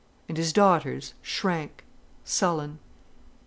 And 0.27 0.35
his 0.35 0.51
daughters 0.51 1.13
shrank, 1.21 1.83
sullen. 2.25 2.79